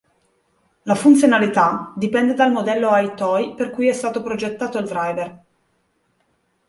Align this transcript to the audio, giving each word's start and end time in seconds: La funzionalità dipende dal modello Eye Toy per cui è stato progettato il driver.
La 0.81 0.95
funzionalità 0.95 1.93
dipende 1.95 2.33
dal 2.33 2.51
modello 2.51 2.89
Eye 2.95 3.13
Toy 3.13 3.53
per 3.53 3.69
cui 3.69 3.87
è 3.87 3.93
stato 3.93 4.23
progettato 4.23 4.79
il 4.79 4.87
driver. 4.87 5.43